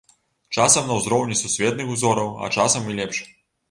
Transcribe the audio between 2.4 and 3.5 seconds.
а часам і лепш.